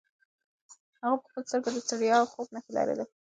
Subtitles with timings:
[1.01, 3.05] هغه په خپلو سترګو کې د ستړیا او خوب نښې لرلې.